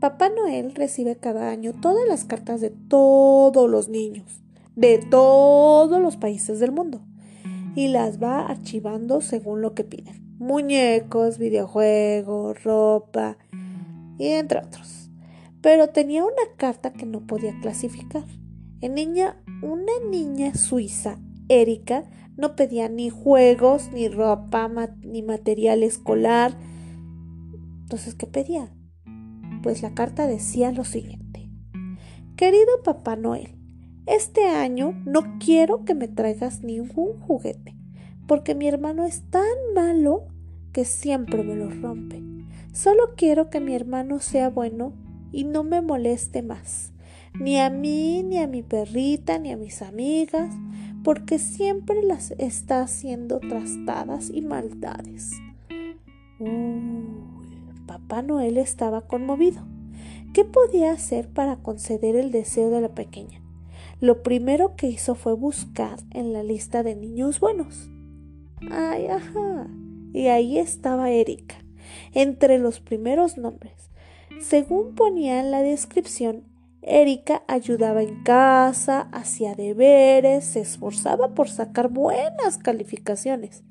[0.00, 4.44] Papá Noel recibe cada año todas las cartas de todos los niños,
[4.76, 7.00] de todos los países del mundo,
[7.74, 10.36] y las va archivando según lo que piden.
[10.38, 13.38] Muñecos, videojuegos, ropa,
[14.18, 15.10] y entre otros.
[15.62, 18.24] Pero tenía una carta que no podía clasificar.
[18.80, 21.18] En niña, una niña suiza,
[21.48, 22.04] Erika,
[22.36, 24.70] no pedía ni juegos, ni ropa,
[25.02, 26.56] ni material escolar.
[27.80, 28.72] Entonces, ¿qué pedía?
[29.68, 31.50] Pues la carta decía lo siguiente.
[32.36, 33.50] Querido Papá Noel,
[34.06, 37.76] este año no quiero que me traigas ningún juguete,
[38.26, 39.42] porque mi hermano es tan
[39.74, 40.24] malo
[40.72, 42.22] que siempre me los rompe.
[42.72, 44.94] Solo quiero que mi hermano sea bueno
[45.32, 46.94] y no me moleste más,
[47.38, 50.50] ni a mí, ni a mi perrita, ni a mis amigas,
[51.04, 55.32] porque siempre las está haciendo trastadas y maldades.
[57.88, 59.62] Papá Noel estaba conmovido.
[60.34, 63.40] ¿Qué podía hacer para conceder el deseo de la pequeña?
[63.98, 67.90] Lo primero que hizo fue buscar en la lista de niños buenos.
[68.70, 69.68] Ay, ajá.
[70.12, 71.56] Y ahí estaba Erika,
[72.12, 73.90] entre los primeros nombres.
[74.38, 76.44] Según ponía en la descripción,
[76.82, 83.64] Erika ayudaba en casa, hacía deberes, se esforzaba por sacar buenas calificaciones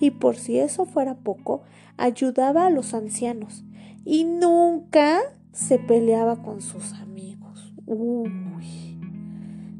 [0.00, 1.62] y por si eso fuera poco,
[1.96, 3.64] ayudaba a los ancianos
[4.04, 5.20] y nunca
[5.52, 7.74] se peleaba con sus amigos.
[7.86, 8.98] Uy.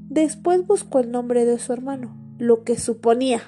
[0.09, 3.41] Después buscó el nombre de su hermano, lo que suponía.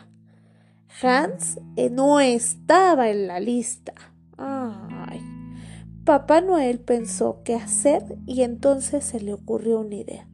[1.02, 3.92] Hans eh, no estaba en la lista.
[4.38, 5.20] Ay.
[6.04, 10.28] Papá Noel pensó qué hacer y entonces se le ocurrió una idea.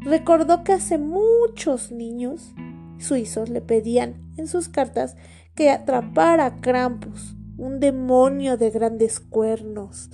[0.00, 2.54] Recordó que hace muchos niños
[2.98, 5.16] suizos le pedían en sus cartas
[5.54, 10.10] que atrapara a Krampus, un demonio de grandes cuernos,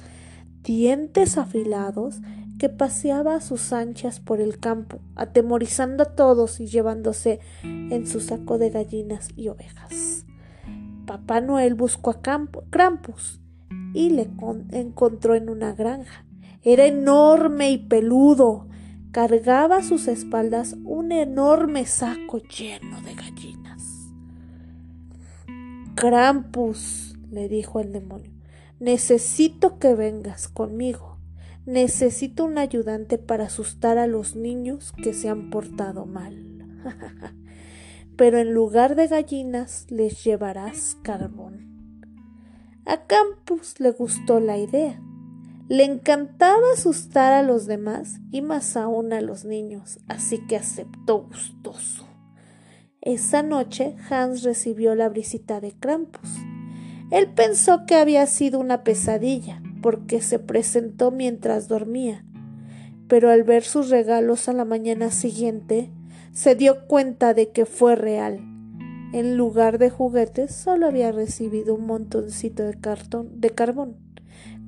[0.63, 2.21] dientes afilados
[2.59, 8.21] que paseaba a sus anchas por el campo, atemorizando a todos y llevándose en su
[8.21, 10.27] saco de gallinas y ovejas.
[11.07, 13.41] Papá Noel buscó a Krampus
[13.95, 14.29] y le
[14.73, 16.27] encontró en una granja.
[16.63, 18.69] Era enorme y peludo.
[19.13, 23.58] Cargaba a sus espaldas un enorme saco lleno de gallinas.
[26.01, 28.31] Krampus, le dijo el demonio,
[28.79, 31.19] necesito que vengas conmigo.
[31.67, 36.39] Necesito un ayudante para asustar a los niños que se han portado mal.
[38.17, 42.01] Pero en lugar de gallinas les llevarás carbón.
[42.87, 45.03] A Campus le gustó la idea.
[45.69, 51.25] Le encantaba asustar a los demás y más aún a los niños, así que aceptó
[51.25, 52.08] gustoso.
[53.01, 56.31] Esa noche Hans recibió la visita de Krampus.
[57.11, 62.25] Él pensó que había sido una pesadilla, porque se presentó mientras dormía,
[63.09, 65.91] pero al ver sus regalos a la mañana siguiente,
[66.33, 68.41] se dio cuenta de que fue real
[69.13, 73.97] en lugar de juguetes, solo había recibido un montoncito de cartón de carbón.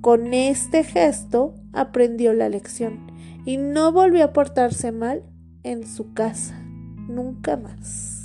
[0.01, 3.07] Con este gesto aprendió la lección
[3.45, 5.23] y no volvió a portarse mal
[5.63, 6.59] en su casa.
[7.07, 8.20] Nunca más.